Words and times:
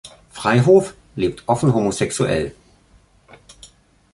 Freihof 0.31 0.95
lebt 1.15 1.43
offen 1.47 1.75
homosexuell. 1.75 2.55